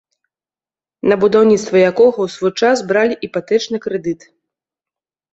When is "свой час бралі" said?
2.35-3.15